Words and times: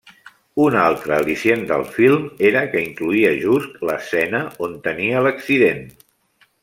Un 0.67 0.75
altre 0.83 1.13
al·licient 1.17 1.65
del 1.71 1.83
film 1.97 2.25
era 2.51 2.63
que 2.71 2.81
incloïa 2.85 3.35
just 3.43 3.77
l'escena 3.91 4.41
on 4.69 4.75
tenia 4.89 5.23
l'accident. 5.29 5.85